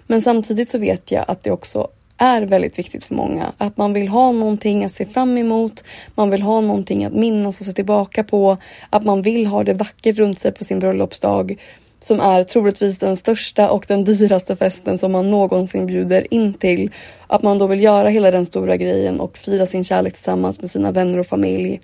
Men 0.06 0.20
samtidigt 0.20 0.68
så 0.68 0.78
vet 0.78 1.10
jag 1.10 1.24
att 1.28 1.42
det 1.42 1.50
också 1.50 1.88
är 2.22 2.42
väldigt 2.42 2.78
viktigt 2.78 3.04
för 3.04 3.14
många. 3.14 3.52
Att 3.58 3.76
man 3.76 3.92
vill 3.92 4.08
ha 4.08 4.32
någonting 4.32 4.84
att 4.84 4.92
se 4.92 5.06
fram 5.06 5.38
emot. 5.38 5.84
Man 6.14 6.30
vill 6.30 6.42
ha 6.42 6.60
någonting 6.60 7.04
att 7.04 7.12
minnas 7.12 7.60
och 7.60 7.66
se 7.66 7.72
tillbaka 7.72 8.24
på. 8.24 8.56
Att 8.90 9.04
man 9.04 9.22
vill 9.22 9.46
ha 9.46 9.62
det 9.62 9.74
vackert 9.74 10.18
runt 10.18 10.38
sig 10.38 10.52
på 10.52 10.64
sin 10.64 10.78
bröllopsdag 10.78 11.56
som 12.02 12.20
är 12.20 12.44
troligtvis 12.44 12.98
den 12.98 13.16
största 13.16 13.70
och 13.70 13.84
den 13.88 14.04
dyraste 14.04 14.56
festen 14.56 14.98
som 14.98 15.12
man 15.12 15.30
någonsin 15.30 15.86
bjuder 15.86 16.34
in 16.34 16.54
till. 16.54 16.90
Att 17.26 17.42
man 17.42 17.58
då 17.58 17.66
vill 17.66 17.82
göra 17.82 18.08
hela 18.08 18.30
den 18.30 18.46
stora 18.46 18.76
grejen 18.76 19.20
och 19.20 19.38
fira 19.38 19.66
sin 19.66 19.84
kärlek 19.84 20.12
tillsammans 20.12 20.60
med 20.60 20.70
sina 20.70 20.92
vänner 20.92 21.18
och 21.18 21.26
familj 21.26 21.80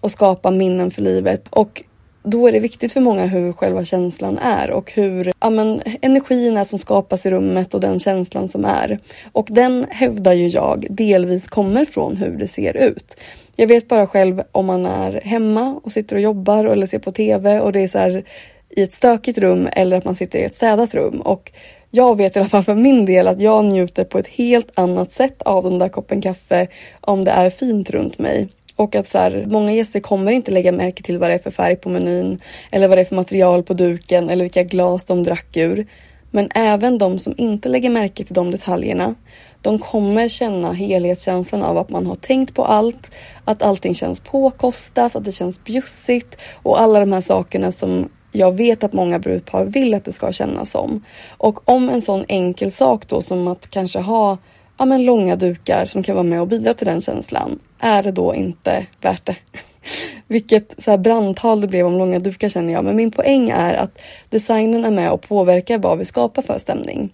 och 0.00 0.10
skapa 0.10 0.50
minnen 0.50 0.90
för 0.90 1.02
livet. 1.02 1.48
Och 1.50 1.82
då 2.22 2.48
är 2.48 2.52
det 2.52 2.60
viktigt 2.60 2.92
för 2.92 3.00
många 3.00 3.26
hur 3.26 3.52
själva 3.52 3.84
känslan 3.84 4.38
är 4.38 4.70
och 4.70 4.92
hur 4.92 5.32
ja, 5.40 5.50
men, 5.50 5.82
energin 6.00 6.56
är 6.56 6.64
som 6.64 6.78
skapas 6.78 7.26
i 7.26 7.30
rummet 7.30 7.74
och 7.74 7.80
den 7.80 7.98
känslan 7.98 8.48
som 8.48 8.64
är. 8.64 8.98
Och 9.32 9.46
den 9.50 9.86
hävdar 9.90 10.32
ju 10.32 10.48
jag 10.48 10.86
delvis 10.90 11.48
kommer 11.48 11.84
från 11.84 12.16
hur 12.16 12.36
det 12.36 12.48
ser 12.48 12.76
ut. 12.76 13.16
Jag 13.58 13.66
vet 13.66 13.88
bara 13.88 14.06
själv 14.06 14.42
om 14.52 14.66
man 14.66 14.86
är 14.86 15.20
hemma 15.20 15.80
och 15.84 15.92
sitter 15.92 16.16
och 16.16 16.22
jobbar 16.22 16.64
eller 16.64 16.86
ser 16.86 16.98
på 16.98 17.12
TV 17.12 17.60
och 17.60 17.72
det 17.72 17.80
är 17.80 17.88
så 17.88 17.98
här 17.98 18.24
i 18.70 18.82
ett 18.82 18.92
stökigt 18.92 19.38
rum 19.38 19.68
eller 19.72 19.96
att 19.96 20.04
man 20.04 20.14
sitter 20.14 20.38
i 20.38 20.42
ett 20.42 20.54
städat 20.54 20.94
rum. 20.94 21.20
Och 21.20 21.52
jag 21.90 22.16
vet 22.16 22.36
i 22.36 22.38
alla 22.38 22.48
fall 22.48 22.62
för 22.62 22.74
min 22.74 23.04
del 23.04 23.28
att 23.28 23.40
jag 23.40 23.64
njuter 23.64 24.04
på 24.04 24.18
ett 24.18 24.28
helt 24.28 24.70
annat 24.74 25.12
sätt 25.12 25.42
av 25.42 25.64
den 25.64 25.78
där 25.78 25.88
koppen 25.88 26.22
kaffe 26.22 26.66
om 27.00 27.24
det 27.24 27.30
är 27.30 27.50
fint 27.50 27.90
runt 27.90 28.18
mig. 28.18 28.48
Och 28.76 28.94
att 28.94 29.08
så 29.08 29.18
här, 29.18 29.44
många 29.46 29.72
gäster 29.72 30.00
kommer 30.00 30.32
inte 30.32 30.50
lägga 30.50 30.72
märke 30.72 31.02
till 31.02 31.18
vad 31.18 31.30
det 31.30 31.34
är 31.34 31.38
för 31.38 31.50
färg 31.50 31.76
på 31.76 31.88
menyn 31.88 32.40
eller 32.70 32.88
vad 32.88 32.98
det 32.98 33.02
är 33.02 33.04
för 33.04 33.16
material 33.16 33.62
på 33.62 33.74
duken 33.74 34.30
eller 34.30 34.44
vilka 34.44 34.62
glas 34.62 35.04
de 35.04 35.22
drack 35.22 35.56
ur. 35.56 35.86
Men 36.30 36.48
även 36.54 36.98
de 36.98 37.18
som 37.18 37.34
inte 37.36 37.68
lägger 37.68 37.90
märke 37.90 38.24
till 38.24 38.34
de 38.34 38.50
detaljerna, 38.50 39.14
de 39.62 39.78
kommer 39.78 40.28
känna 40.28 40.72
helhetskänslan 40.72 41.62
av 41.62 41.78
att 41.78 41.90
man 41.90 42.06
har 42.06 42.16
tänkt 42.16 42.54
på 42.54 42.64
allt, 42.64 43.14
att 43.44 43.62
allting 43.62 43.94
känns 43.94 44.20
påkostat, 44.20 45.16
att 45.16 45.24
det 45.24 45.32
känns 45.32 45.64
bjussigt 45.64 46.36
och 46.62 46.80
alla 46.80 47.00
de 47.00 47.12
här 47.12 47.20
sakerna 47.20 47.72
som 47.72 48.08
jag 48.32 48.56
vet 48.56 48.84
att 48.84 48.92
många 48.92 49.18
brudpar 49.18 49.64
vill 49.64 49.94
att 49.94 50.04
det 50.04 50.12
ska 50.12 50.32
kännas 50.32 50.70
som. 50.70 51.04
Och 51.28 51.68
om 51.68 51.88
en 51.88 52.02
sån 52.02 52.24
enkel 52.28 52.72
sak 52.72 53.06
då 53.08 53.22
som 53.22 53.48
att 53.48 53.70
kanske 53.70 53.98
ha 53.98 54.38
ja, 54.78 54.84
men 54.84 55.04
långa 55.04 55.36
dukar 55.36 55.84
som 55.84 56.02
kan 56.02 56.14
vara 56.14 56.24
med 56.24 56.40
och 56.40 56.48
bidra 56.48 56.74
till 56.74 56.86
den 56.86 57.00
känslan, 57.00 57.58
är 57.78 58.02
det 58.02 58.12
då 58.12 58.34
inte 58.34 58.86
värt 59.00 59.26
det? 59.26 59.36
Vilket 60.26 60.74
så 60.78 60.90
här 60.90 60.98
brandtal 60.98 61.60
det 61.60 61.66
blev 61.66 61.86
om 61.86 61.98
långa 61.98 62.18
dukar 62.18 62.48
känner 62.48 62.72
jag. 62.72 62.84
Men 62.84 62.96
min 62.96 63.10
poäng 63.10 63.50
är 63.50 63.74
att 63.74 64.02
designen 64.30 64.84
är 64.84 64.90
med 64.90 65.12
och 65.12 65.28
påverkar 65.28 65.78
vad 65.78 65.98
vi 65.98 66.04
skapar 66.04 66.42
för 66.42 66.58
stämning. 66.58 67.12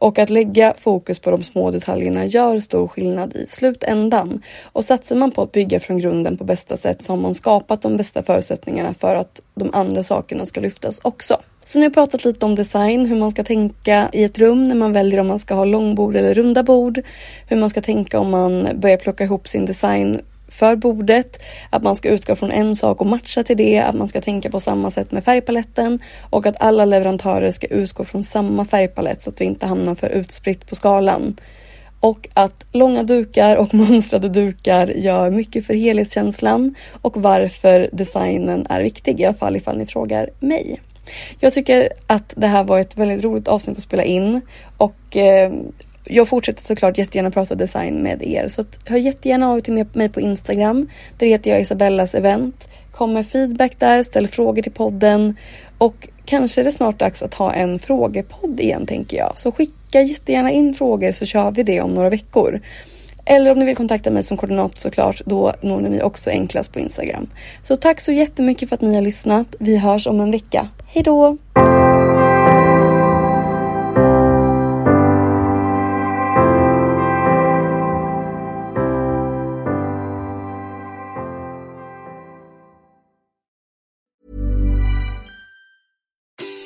Och 0.00 0.18
att 0.18 0.30
lägga 0.30 0.74
fokus 0.78 1.18
på 1.18 1.30
de 1.30 1.42
små 1.42 1.70
detaljerna 1.70 2.24
gör 2.24 2.58
stor 2.58 2.88
skillnad 2.88 3.36
i 3.36 3.46
slutändan. 3.46 4.42
Och 4.72 4.84
satsar 4.84 5.16
man 5.16 5.30
på 5.30 5.42
att 5.42 5.52
bygga 5.52 5.80
från 5.80 5.98
grunden 5.98 6.36
på 6.36 6.44
bästa 6.44 6.76
sätt 6.76 7.02
så 7.02 7.12
har 7.12 7.16
man 7.16 7.34
skapat 7.34 7.82
de 7.82 7.96
bästa 7.96 8.22
förutsättningarna 8.22 8.94
för 8.94 9.16
att 9.16 9.40
de 9.54 9.70
andra 9.72 10.02
sakerna 10.02 10.46
ska 10.46 10.60
lyftas 10.60 11.00
också. 11.02 11.36
Så 11.64 11.78
nu 11.78 11.82
har 11.82 11.86
jag 11.86 11.94
pratat 11.94 12.24
lite 12.24 12.46
om 12.46 12.54
design, 12.54 13.06
hur 13.06 13.16
man 13.16 13.30
ska 13.30 13.44
tänka 13.44 14.08
i 14.12 14.24
ett 14.24 14.38
rum 14.38 14.62
när 14.62 14.74
man 14.74 14.92
väljer 14.92 15.20
om 15.20 15.26
man 15.26 15.38
ska 15.38 15.54
ha 15.54 15.64
långbord 15.64 16.16
eller 16.16 16.34
runda 16.34 16.62
bord. 16.62 17.00
Hur 17.48 17.56
man 17.56 17.70
ska 17.70 17.80
tänka 17.80 18.18
om 18.18 18.30
man 18.30 18.68
börjar 18.74 18.96
plocka 18.96 19.24
ihop 19.24 19.48
sin 19.48 19.66
design 19.66 20.20
för 20.50 20.76
bordet, 20.76 21.42
att 21.70 21.82
man 21.82 21.96
ska 21.96 22.08
utgå 22.08 22.36
från 22.36 22.52
en 22.52 22.76
sak 22.76 23.00
och 23.00 23.06
matcha 23.06 23.42
till 23.42 23.56
det, 23.56 23.78
att 23.78 23.94
man 23.94 24.08
ska 24.08 24.20
tänka 24.20 24.50
på 24.50 24.60
samma 24.60 24.90
sätt 24.90 25.12
med 25.12 25.24
färgpaletten 25.24 25.98
och 26.30 26.46
att 26.46 26.60
alla 26.60 26.84
leverantörer 26.84 27.50
ska 27.50 27.66
utgå 27.66 28.04
från 28.04 28.24
samma 28.24 28.64
färgpalett 28.64 29.22
så 29.22 29.30
att 29.30 29.40
vi 29.40 29.44
inte 29.44 29.66
hamnar 29.66 29.94
för 29.94 30.08
utspritt 30.08 30.66
på 30.66 30.74
skalan. 30.74 31.36
Och 32.00 32.28
att 32.34 32.64
långa 32.72 33.02
dukar 33.02 33.56
och 33.56 33.74
mönstrade 33.74 34.28
dukar 34.28 34.86
gör 34.86 35.30
mycket 35.30 35.66
för 35.66 35.74
helhetskänslan 35.74 36.74
och 37.02 37.16
varför 37.22 37.88
designen 37.92 38.66
är 38.68 38.82
viktig, 38.82 39.20
i 39.20 39.24
alla 39.24 39.34
fall 39.34 39.56
ifall 39.56 39.78
ni 39.78 39.86
frågar 39.86 40.30
mig. 40.40 40.80
Jag 41.40 41.52
tycker 41.52 41.88
att 42.06 42.34
det 42.36 42.46
här 42.46 42.64
var 42.64 42.78
ett 42.78 42.96
väldigt 42.96 43.24
roligt 43.24 43.48
avsnitt 43.48 43.78
att 43.78 43.84
spela 43.84 44.04
in 44.04 44.40
och 44.76 45.16
eh, 45.16 45.52
jag 46.10 46.28
fortsätter 46.28 46.62
såklart 46.62 46.98
jättegärna 46.98 47.30
prata 47.30 47.54
design 47.54 48.02
med 48.02 48.22
er 48.22 48.48
så 48.48 48.60
att, 48.60 48.78
hör 48.84 48.96
jättegärna 48.96 49.48
av 49.48 49.58
er 49.58 49.60
till 49.60 49.86
mig 49.92 50.08
på 50.08 50.20
Instagram. 50.20 50.88
Där 51.18 51.26
heter 51.26 51.50
jag 51.50 51.60
Isabellas 51.60 52.14
event. 52.14 52.68
Kom 52.92 53.12
med 53.12 53.26
feedback 53.26 53.78
där, 53.78 54.02
ställ 54.02 54.28
frågor 54.28 54.62
till 54.62 54.72
podden 54.72 55.36
och 55.78 56.08
kanske 56.24 56.60
är 56.60 56.64
det 56.64 56.72
snart 56.72 56.98
dags 56.98 57.22
att 57.22 57.34
ha 57.34 57.52
en 57.52 57.78
frågepodd 57.78 58.60
igen 58.60 58.86
tänker 58.86 59.16
jag. 59.16 59.32
Så 59.36 59.52
skicka 59.52 60.00
jättegärna 60.00 60.50
in 60.50 60.74
frågor 60.74 61.10
så 61.10 61.26
kör 61.26 61.50
vi 61.50 61.62
det 61.62 61.80
om 61.80 61.90
några 61.90 62.10
veckor. 62.10 62.60
Eller 63.24 63.52
om 63.52 63.58
ni 63.58 63.64
vill 63.64 63.76
kontakta 63.76 64.10
mig 64.10 64.22
som 64.22 64.36
koordinator 64.36 64.78
såklart, 64.78 65.22
då 65.26 65.54
når 65.60 65.80
ni 65.80 65.88
mig 65.88 66.02
också 66.02 66.30
enklast 66.30 66.72
på 66.72 66.78
Instagram. 66.78 67.28
Så 67.62 67.76
tack 67.76 68.00
så 68.00 68.12
jättemycket 68.12 68.68
för 68.68 68.76
att 68.76 68.82
ni 68.82 68.94
har 68.94 69.02
lyssnat. 69.02 69.54
Vi 69.58 69.76
hörs 69.76 70.06
om 70.06 70.20
en 70.20 70.30
vecka. 70.30 70.68
Hej 70.86 71.02